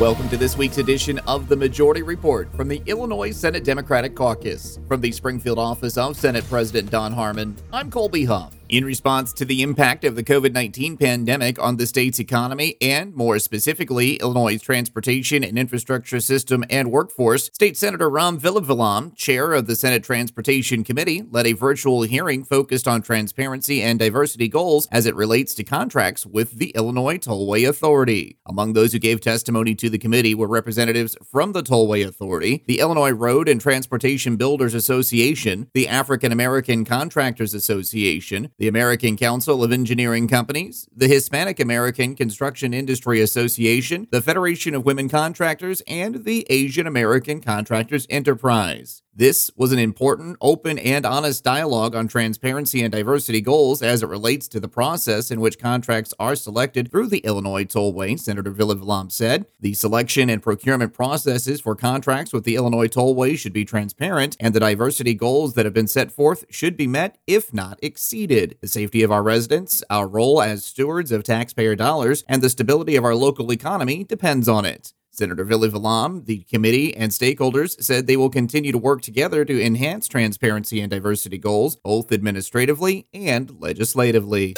Welcome 0.00 0.28
to 0.30 0.36
this 0.36 0.58
week's 0.58 0.78
edition 0.78 1.20
of 1.20 1.48
the 1.48 1.54
Majority 1.54 2.02
Report 2.02 2.52
from 2.56 2.66
the 2.66 2.82
Illinois 2.86 3.30
Senate 3.30 3.62
Democratic 3.62 4.16
Caucus. 4.16 4.80
From 4.88 5.00
the 5.00 5.12
Springfield 5.12 5.56
office 5.56 5.96
of 5.96 6.16
Senate 6.16 6.44
President 6.48 6.90
Don 6.90 7.12
Harmon, 7.12 7.54
I'm 7.72 7.92
Colby 7.92 8.24
Huff. 8.24 8.56
In 8.74 8.84
response 8.84 9.32
to 9.34 9.44
the 9.44 9.62
impact 9.62 10.04
of 10.04 10.16
the 10.16 10.24
COVID 10.24 10.52
19 10.52 10.96
pandemic 10.96 11.62
on 11.62 11.76
the 11.76 11.86
state's 11.86 12.18
economy 12.18 12.76
and, 12.80 13.14
more 13.14 13.38
specifically, 13.38 14.14
Illinois' 14.16 14.60
transportation 14.60 15.44
and 15.44 15.56
infrastructure 15.56 16.18
system 16.18 16.64
and 16.68 16.90
workforce, 16.90 17.50
State 17.52 17.76
Senator 17.76 18.10
Ram 18.10 18.36
Villivalam, 18.36 19.14
chair 19.14 19.52
of 19.52 19.68
the 19.68 19.76
Senate 19.76 20.02
Transportation 20.02 20.82
Committee, 20.82 21.22
led 21.30 21.46
a 21.46 21.52
virtual 21.52 22.02
hearing 22.02 22.42
focused 22.42 22.88
on 22.88 23.00
transparency 23.00 23.80
and 23.80 24.00
diversity 24.00 24.48
goals 24.48 24.88
as 24.90 25.06
it 25.06 25.14
relates 25.14 25.54
to 25.54 25.62
contracts 25.62 26.26
with 26.26 26.58
the 26.58 26.70
Illinois 26.70 27.18
Tollway 27.18 27.68
Authority. 27.68 28.40
Among 28.44 28.72
those 28.72 28.92
who 28.92 28.98
gave 28.98 29.20
testimony 29.20 29.76
to 29.76 29.88
the 29.88 29.98
committee 29.98 30.34
were 30.34 30.48
representatives 30.48 31.16
from 31.22 31.52
the 31.52 31.62
Tollway 31.62 32.04
Authority, 32.04 32.64
the 32.66 32.80
Illinois 32.80 33.12
Road 33.12 33.48
and 33.48 33.60
Transportation 33.60 34.34
Builders 34.34 34.74
Association, 34.74 35.70
the 35.74 35.86
African 35.86 36.32
American 36.32 36.84
Contractors 36.84 37.54
Association, 37.54 38.50
the 38.64 38.68
American 38.68 39.14
Council 39.14 39.62
of 39.62 39.72
Engineering 39.72 40.26
Companies, 40.26 40.88
the 40.96 41.06
Hispanic 41.06 41.60
American 41.60 42.14
Construction 42.14 42.72
Industry 42.72 43.20
Association, 43.20 44.08
the 44.10 44.22
Federation 44.22 44.74
of 44.74 44.86
Women 44.86 45.10
Contractors, 45.10 45.82
and 45.86 46.24
the 46.24 46.46
Asian 46.48 46.86
American 46.86 47.42
Contractors 47.42 48.06
Enterprise. 48.08 49.03
This 49.16 49.48
was 49.54 49.70
an 49.70 49.78
important, 49.78 50.36
open, 50.40 50.76
and 50.76 51.06
honest 51.06 51.44
dialogue 51.44 51.94
on 51.94 52.08
transparency 52.08 52.82
and 52.82 52.90
diversity 52.90 53.40
goals 53.40 53.80
as 53.80 54.02
it 54.02 54.08
relates 54.08 54.48
to 54.48 54.58
the 54.58 54.66
process 54.66 55.30
in 55.30 55.40
which 55.40 55.56
contracts 55.56 56.12
are 56.18 56.34
selected 56.34 56.90
through 56.90 57.06
the 57.06 57.18
Illinois 57.18 57.64
Tollway, 57.64 58.18
Senator 58.18 58.50
Villivalam 58.50 59.12
said. 59.12 59.46
The 59.60 59.74
selection 59.74 60.28
and 60.28 60.42
procurement 60.42 60.94
processes 60.94 61.60
for 61.60 61.76
contracts 61.76 62.32
with 62.32 62.42
the 62.42 62.56
Illinois 62.56 62.88
Tollway 62.88 63.38
should 63.38 63.52
be 63.52 63.64
transparent, 63.64 64.36
and 64.40 64.52
the 64.52 64.58
diversity 64.58 65.14
goals 65.14 65.54
that 65.54 65.64
have 65.64 65.74
been 65.74 65.86
set 65.86 66.10
forth 66.10 66.44
should 66.50 66.76
be 66.76 66.88
met, 66.88 67.16
if 67.28 67.54
not 67.54 67.78
exceeded. 67.82 68.58
The 68.62 68.66
safety 68.66 69.04
of 69.04 69.12
our 69.12 69.22
residents, 69.22 69.84
our 69.90 70.08
role 70.08 70.42
as 70.42 70.64
stewards 70.64 71.12
of 71.12 71.22
taxpayer 71.22 71.76
dollars, 71.76 72.24
and 72.26 72.42
the 72.42 72.50
stability 72.50 72.96
of 72.96 73.04
our 73.04 73.14
local 73.14 73.52
economy 73.52 74.02
depends 74.02 74.48
on 74.48 74.64
it. 74.64 74.92
Senator 75.14 75.44
Villivalam, 75.44 76.26
the 76.26 76.40
committee, 76.44 76.96
and 76.96 77.12
stakeholders 77.12 77.80
said 77.82 78.06
they 78.06 78.16
will 78.16 78.30
continue 78.30 78.72
to 78.72 78.78
work 78.78 79.00
together 79.00 79.44
to 79.44 79.64
enhance 79.64 80.08
transparency 80.08 80.80
and 80.80 80.90
diversity 80.90 81.38
goals, 81.38 81.76
both 81.76 82.10
administratively 82.10 83.06
and 83.14 83.60
legislatively. 83.60 84.54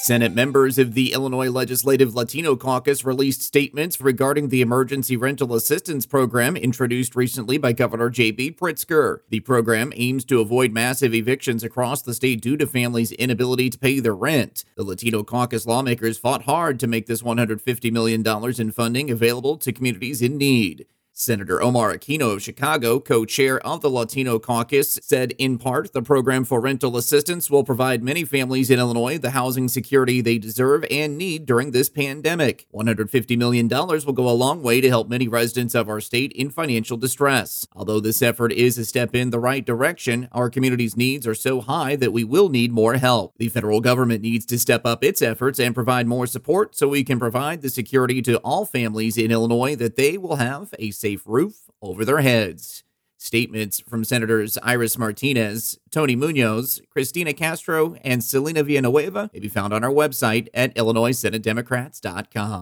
Senate 0.00 0.32
members 0.32 0.78
of 0.78 0.94
the 0.94 1.12
Illinois 1.12 1.50
Legislative 1.50 2.14
Latino 2.14 2.54
Caucus 2.54 3.04
released 3.04 3.42
statements 3.42 4.00
regarding 4.00 4.48
the 4.48 4.60
Emergency 4.60 5.16
Rental 5.16 5.54
Assistance 5.54 6.06
Program 6.06 6.56
introduced 6.56 7.16
recently 7.16 7.58
by 7.58 7.72
Governor 7.72 8.08
J.B. 8.08 8.52
Pritzker. 8.52 9.22
The 9.28 9.40
program 9.40 9.92
aims 9.96 10.24
to 10.26 10.40
avoid 10.40 10.70
massive 10.72 11.14
evictions 11.14 11.64
across 11.64 12.00
the 12.00 12.14
state 12.14 12.40
due 12.40 12.56
to 12.58 12.66
families' 12.66 13.10
inability 13.10 13.70
to 13.70 13.78
pay 13.78 13.98
their 13.98 14.14
rent. 14.14 14.64
The 14.76 14.84
Latino 14.84 15.24
Caucus 15.24 15.66
lawmakers 15.66 16.16
fought 16.16 16.44
hard 16.44 16.78
to 16.78 16.86
make 16.86 17.06
this 17.06 17.22
$150 17.22 17.90
million 17.90 18.24
in 18.60 18.70
funding 18.70 19.10
available 19.10 19.56
to 19.58 19.72
communities 19.72 20.22
in 20.22 20.38
need. 20.38 20.86
Senator 21.20 21.60
Omar 21.60 21.92
Aquino 21.92 22.34
of 22.34 22.42
Chicago, 22.44 23.00
co 23.00 23.24
chair 23.24 23.58
of 23.66 23.80
the 23.80 23.90
Latino 23.90 24.38
caucus, 24.38 25.00
said 25.02 25.32
in 25.36 25.58
part 25.58 25.92
the 25.92 26.00
program 26.00 26.44
for 26.44 26.60
rental 26.60 26.96
assistance 26.96 27.50
will 27.50 27.64
provide 27.64 28.04
many 28.04 28.24
families 28.24 28.70
in 28.70 28.78
Illinois 28.78 29.18
the 29.18 29.30
housing 29.30 29.66
security 29.66 30.20
they 30.20 30.38
deserve 30.38 30.84
and 30.88 31.18
need 31.18 31.44
during 31.44 31.72
this 31.72 31.88
pandemic. 31.88 32.68
$150 32.72 33.36
million 33.36 33.66
will 33.66 34.12
go 34.12 34.28
a 34.28 34.30
long 34.30 34.62
way 34.62 34.80
to 34.80 34.88
help 34.88 35.08
many 35.08 35.26
residents 35.26 35.74
of 35.74 35.88
our 35.88 36.00
state 36.00 36.30
in 36.34 36.50
financial 36.50 36.96
distress. 36.96 37.66
Although 37.74 37.98
this 37.98 38.22
effort 38.22 38.52
is 38.52 38.78
a 38.78 38.84
step 38.84 39.12
in 39.12 39.30
the 39.30 39.40
right 39.40 39.66
direction, 39.66 40.28
our 40.30 40.48
community's 40.48 40.96
needs 40.96 41.26
are 41.26 41.34
so 41.34 41.60
high 41.60 41.96
that 41.96 42.12
we 42.12 42.22
will 42.22 42.48
need 42.48 42.70
more 42.70 42.94
help. 42.94 43.34
The 43.38 43.48
federal 43.48 43.80
government 43.80 44.22
needs 44.22 44.46
to 44.46 44.58
step 44.58 44.86
up 44.86 45.02
its 45.02 45.20
efforts 45.20 45.58
and 45.58 45.74
provide 45.74 46.06
more 46.06 46.28
support 46.28 46.76
so 46.76 46.86
we 46.86 47.02
can 47.02 47.18
provide 47.18 47.60
the 47.60 47.70
security 47.70 48.22
to 48.22 48.38
all 48.38 48.64
families 48.64 49.18
in 49.18 49.32
Illinois 49.32 49.74
that 49.74 49.96
they 49.96 50.16
will 50.16 50.36
have 50.36 50.72
a 50.78 50.92
safe 50.92 51.07
safe 51.08 51.22
roof 51.24 51.70
over 51.80 52.04
their 52.04 52.20
heads. 52.20 52.84
Statements 53.16 53.80
from 53.80 54.04
Senators 54.04 54.58
Iris 54.62 54.98
Martinez, 54.98 55.78
Tony 55.90 56.14
Munoz, 56.14 56.82
Cristina 56.90 57.32
Castro, 57.32 57.94
and 58.04 58.22
Celina 58.22 58.62
Villanueva 58.62 59.30
may 59.32 59.40
be 59.40 59.48
found 59.48 59.72
on 59.72 59.82
our 59.82 59.90
website 59.90 60.48
at 60.52 60.74
IllinoisSenateDemocrats.com. 60.74 62.60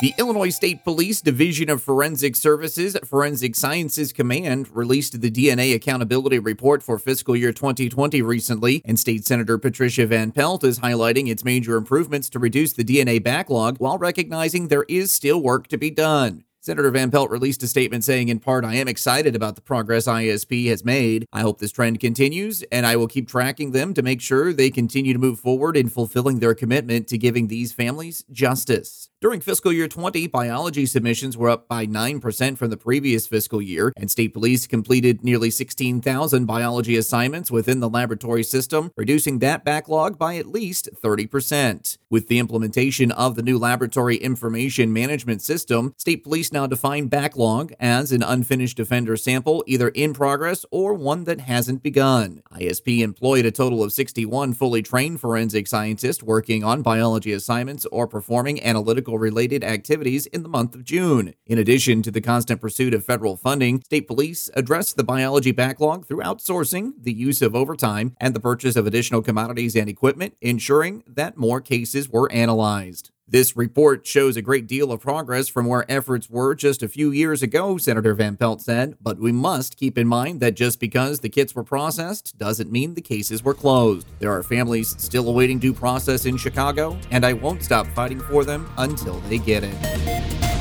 The 0.00 0.14
Illinois 0.16 0.50
State 0.50 0.84
Police 0.84 1.20
Division 1.20 1.68
of 1.68 1.82
Forensic 1.82 2.36
Services 2.36 2.96
Forensic 3.04 3.56
Sciences 3.56 4.12
Command 4.12 4.68
released 4.72 5.20
the 5.20 5.30
DNA 5.30 5.74
Accountability 5.74 6.38
Report 6.38 6.84
for 6.84 7.00
fiscal 7.00 7.34
year 7.34 7.52
2020 7.52 8.22
recently, 8.22 8.80
and 8.84 8.96
State 8.96 9.26
Senator 9.26 9.58
Patricia 9.58 10.06
Van 10.06 10.30
Pelt 10.30 10.62
is 10.62 10.78
highlighting 10.78 11.28
its 11.28 11.44
major 11.44 11.74
improvements 11.74 12.30
to 12.30 12.38
reduce 12.38 12.74
the 12.74 12.84
DNA 12.84 13.20
backlog 13.20 13.78
while 13.78 13.98
recognizing 13.98 14.68
there 14.68 14.86
is 14.88 15.10
still 15.10 15.42
work 15.42 15.66
to 15.66 15.76
be 15.76 15.90
done. 15.90 16.44
Senator 16.60 16.90
Van 16.90 17.10
Pelt 17.10 17.30
released 17.30 17.62
a 17.62 17.68
statement 17.68 18.02
saying, 18.02 18.28
in 18.28 18.40
part, 18.40 18.64
I 18.64 18.74
am 18.74 18.88
excited 18.88 19.36
about 19.36 19.54
the 19.54 19.60
progress 19.60 20.06
ISP 20.06 20.68
has 20.68 20.84
made. 20.84 21.24
I 21.32 21.42
hope 21.42 21.60
this 21.60 21.70
trend 21.70 22.00
continues, 22.00 22.64
and 22.72 22.84
I 22.84 22.96
will 22.96 23.06
keep 23.06 23.28
tracking 23.28 23.70
them 23.70 23.94
to 23.94 24.02
make 24.02 24.20
sure 24.20 24.52
they 24.52 24.70
continue 24.70 25.12
to 25.12 25.20
move 25.20 25.38
forward 25.38 25.76
in 25.76 25.88
fulfilling 25.88 26.40
their 26.40 26.54
commitment 26.54 27.06
to 27.08 27.18
giving 27.18 27.46
these 27.46 27.72
families 27.72 28.24
justice. 28.32 29.08
During 29.20 29.40
fiscal 29.40 29.72
year 29.72 29.88
20, 29.88 30.28
biology 30.28 30.86
submissions 30.86 31.36
were 31.36 31.50
up 31.50 31.68
by 31.68 31.86
9% 31.86 32.56
from 32.56 32.70
the 32.70 32.76
previous 32.76 33.26
fiscal 33.26 33.60
year, 33.60 33.92
and 33.96 34.08
state 34.08 34.32
police 34.32 34.68
completed 34.68 35.24
nearly 35.24 35.50
16,000 35.50 36.46
biology 36.46 36.96
assignments 36.96 37.50
within 37.50 37.80
the 37.80 37.88
laboratory 37.88 38.44
system, 38.44 38.92
reducing 38.96 39.40
that 39.40 39.64
backlog 39.64 40.18
by 40.18 40.36
at 40.36 40.46
least 40.46 40.88
30%. 41.02 41.98
With 42.10 42.28
the 42.28 42.38
implementation 42.38 43.10
of 43.10 43.34
the 43.34 43.42
new 43.42 43.58
laboratory 43.58 44.16
information 44.16 44.92
management 44.92 45.42
system, 45.42 45.94
state 45.98 46.22
police 46.22 46.47
now 46.52 46.66
define 46.66 47.08
backlog 47.08 47.72
as 47.80 48.12
an 48.12 48.22
unfinished 48.22 48.78
offender 48.78 49.16
sample 49.16 49.64
either 49.66 49.88
in 49.88 50.12
progress 50.14 50.64
or 50.70 50.94
one 50.94 51.24
that 51.24 51.40
hasn't 51.40 51.82
begun. 51.82 52.42
ISP 52.52 53.00
employed 53.00 53.46
a 53.46 53.50
total 53.50 53.82
of 53.82 53.92
61 53.92 54.54
fully 54.54 54.82
trained 54.82 55.20
forensic 55.20 55.66
scientists 55.66 56.22
working 56.22 56.64
on 56.64 56.82
biology 56.82 57.32
assignments 57.32 57.86
or 57.86 58.06
performing 58.06 58.62
analytical 58.62 59.18
related 59.18 59.62
activities 59.64 60.26
in 60.26 60.42
the 60.42 60.48
month 60.48 60.74
of 60.74 60.84
June. 60.84 61.34
In 61.46 61.58
addition 61.58 62.02
to 62.02 62.10
the 62.10 62.20
constant 62.20 62.60
pursuit 62.60 62.94
of 62.94 63.04
federal 63.04 63.36
funding, 63.36 63.82
state 63.82 64.06
police 64.06 64.50
addressed 64.54 64.96
the 64.96 65.04
biology 65.04 65.52
backlog 65.52 66.06
through 66.06 66.22
outsourcing, 66.22 66.92
the 67.00 67.12
use 67.12 67.42
of 67.42 67.54
overtime, 67.54 68.16
and 68.20 68.34
the 68.34 68.40
purchase 68.40 68.76
of 68.76 68.86
additional 68.86 69.22
commodities 69.22 69.76
and 69.76 69.88
equipment, 69.88 70.34
ensuring 70.40 71.02
that 71.06 71.36
more 71.36 71.60
cases 71.60 72.08
were 72.08 72.30
analyzed. 72.32 73.10
This 73.30 73.58
report 73.58 74.06
shows 74.06 74.38
a 74.38 74.42
great 74.42 74.66
deal 74.66 74.90
of 74.90 75.02
progress 75.02 75.48
from 75.48 75.66
where 75.66 75.84
efforts 75.90 76.30
were 76.30 76.54
just 76.54 76.82
a 76.82 76.88
few 76.88 77.10
years 77.10 77.42
ago, 77.42 77.76
Senator 77.76 78.14
Van 78.14 78.38
Pelt 78.38 78.62
said, 78.62 78.96
but 79.02 79.18
we 79.18 79.32
must 79.32 79.76
keep 79.76 79.98
in 79.98 80.08
mind 80.08 80.40
that 80.40 80.54
just 80.54 80.80
because 80.80 81.20
the 81.20 81.28
kits 81.28 81.54
were 81.54 81.62
processed 81.62 82.38
doesn't 82.38 82.72
mean 82.72 82.94
the 82.94 83.02
cases 83.02 83.44
were 83.44 83.52
closed. 83.52 84.06
There 84.18 84.32
are 84.32 84.42
families 84.42 84.96
still 84.98 85.28
awaiting 85.28 85.58
due 85.58 85.74
process 85.74 86.24
in 86.24 86.38
Chicago, 86.38 86.98
and 87.10 87.26
I 87.26 87.34
won't 87.34 87.62
stop 87.62 87.86
fighting 87.88 88.20
for 88.20 88.44
them 88.44 88.66
until 88.78 89.20
they 89.28 89.36
get 89.36 89.62
it. 89.62 90.57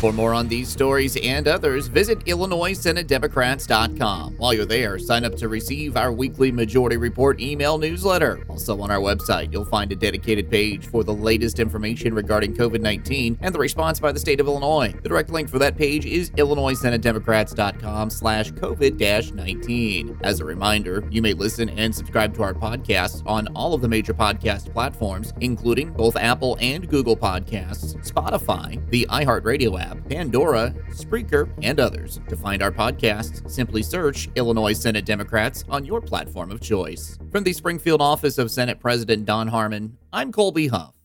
For 0.00 0.12
more 0.12 0.32
on 0.32 0.46
these 0.46 0.68
stories 0.68 1.16
and 1.16 1.48
others, 1.48 1.88
visit 1.88 2.20
IllinoisSenateDemocrats.com. 2.20 4.36
While 4.36 4.54
you're 4.54 4.64
there, 4.64 4.96
sign 4.96 5.24
up 5.24 5.34
to 5.38 5.48
receive 5.48 5.96
our 5.96 6.12
weekly 6.12 6.52
Majority 6.52 6.96
Report 6.96 7.40
email 7.40 7.78
newsletter. 7.78 8.44
Also, 8.48 8.80
on 8.80 8.92
our 8.92 9.00
website, 9.00 9.52
you'll 9.52 9.64
find 9.64 9.90
a 9.90 9.96
dedicated 9.96 10.48
page 10.48 10.86
for 10.86 11.02
the 11.02 11.12
latest 11.12 11.58
information 11.58 12.14
regarding 12.14 12.54
COVID 12.54 12.80
19 12.80 13.38
and 13.40 13.52
the 13.52 13.58
response 13.58 13.98
by 13.98 14.12
the 14.12 14.20
state 14.20 14.38
of 14.38 14.46
Illinois. 14.46 14.94
The 15.02 15.08
direct 15.08 15.30
link 15.30 15.48
for 15.48 15.58
that 15.58 15.76
page 15.76 16.06
is 16.06 16.30
IllinoisSenateDemocrats.com 16.30 18.10
slash 18.10 18.52
COVID 18.52 19.34
19. 19.34 20.20
As 20.22 20.38
a 20.38 20.44
reminder, 20.44 21.02
you 21.10 21.22
may 21.22 21.32
listen 21.32 21.70
and 21.70 21.92
subscribe 21.92 22.36
to 22.36 22.44
our 22.44 22.54
podcasts 22.54 23.24
on 23.26 23.48
all 23.56 23.74
of 23.74 23.80
the 23.80 23.88
major 23.88 24.14
podcast 24.14 24.72
platforms, 24.72 25.32
including 25.40 25.90
both 25.90 26.14
Apple 26.14 26.56
and 26.60 26.88
Google 26.88 27.16
Podcasts, 27.16 27.96
Spotify, 28.08 28.88
the 28.90 29.04
iHeartRadio 29.10 29.80
app 29.80 29.87
app, 29.88 30.08
Pandora, 30.08 30.74
Spreaker, 30.90 31.48
and 31.62 31.80
others. 31.80 32.20
To 32.28 32.36
find 32.36 32.62
our 32.62 32.72
podcasts, 32.72 33.48
simply 33.50 33.82
search 33.82 34.28
Illinois 34.36 34.72
Senate 34.72 35.04
Democrats 35.04 35.64
on 35.68 35.84
your 35.84 36.00
platform 36.00 36.50
of 36.50 36.60
choice. 36.60 37.18
From 37.30 37.44
the 37.44 37.52
Springfield 37.52 38.00
office 38.00 38.38
of 38.38 38.50
Senate 38.50 38.80
President 38.80 39.24
Don 39.24 39.48
Harmon, 39.48 39.96
I'm 40.12 40.32
Colby 40.32 40.68
Huff. 40.68 40.97